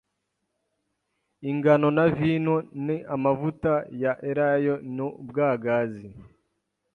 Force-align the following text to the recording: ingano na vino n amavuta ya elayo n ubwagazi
ingano 1.49 1.87
na 1.97 2.05
vino 2.17 2.55
n 2.85 2.87
amavuta 3.15 3.71
ya 4.01 4.13
elayo 4.29 4.75
n 4.95 4.97
ubwagazi 5.07 6.07